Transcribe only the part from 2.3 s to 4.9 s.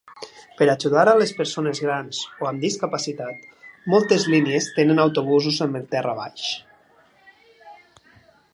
o amb discapacitat, moltes línies